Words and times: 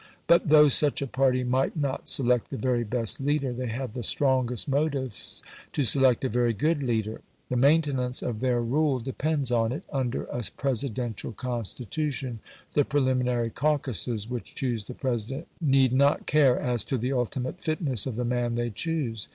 But 0.25 0.49
though 0.49 0.67
such 0.67 1.03
a 1.03 1.05
party 1.05 1.43
might 1.43 1.77
not 1.77 2.09
select 2.09 2.49
the 2.49 2.57
very 2.57 2.83
best 2.83 3.19
leader, 3.21 3.53
they 3.53 3.67
have 3.67 3.93
the 3.93 4.01
strongest 4.01 4.67
motives 4.67 5.43
to 5.73 5.83
select 5.83 6.25
a 6.25 6.27
very 6.29 6.53
good 6.53 6.81
leader. 6.81 7.21
The 7.49 7.55
maintenance 7.55 8.23
of 8.23 8.39
their 8.39 8.61
rule 8.63 8.99
depends 8.99 9.51
on 9.51 9.71
it 9.71 9.83
Under 9.93 10.23
a 10.23 10.41
Presidential 10.57 11.33
Constitution 11.33 12.39
the 12.73 12.83
preliminary 12.83 13.51
caucuses 13.51 14.27
which 14.27 14.55
choose 14.55 14.85
the 14.85 14.95
President 14.95 15.47
need 15.61 15.93
not 15.93 16.25
care 16.25 16.59
as 16.59 16.83
to 16.85 16.97
the 16.97 17.13
ultimate 17.13 17.63
fitness 17.63 18.07
of 18.07 18.15
the 18.15 18.25
man 18.25 18.55
they 18.55 18.71
choose. 18.71 19.29